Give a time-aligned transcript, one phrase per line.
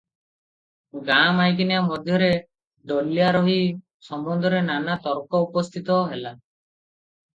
[1.09, 2.29] ଗାଁ ମାଈକିନିଆ ମଧ୍ୟରେ
[2.93, 3.57] ଡୋଲ୍ୟାରୋହୀ
[4.09, 6.37] ସମ୍ବନ୍ଧରେ ନାନା ତର୍କ ଉପସ୍ଥିତ ହେଲା।